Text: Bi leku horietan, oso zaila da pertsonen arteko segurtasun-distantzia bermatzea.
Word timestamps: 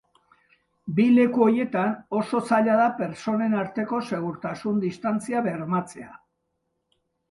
Bi 0.99 1.05
leku 1.17 1.43
horietan, 1.47 1.93
oso 2.21 2.41
zaila 2.51 2.79
da 2.81 2.89
pertsonen 3.03 3.55
arteko 3.61 4.03
segurtasun-distantzia 4.11 5.49
bermatzea. 5.53 6.15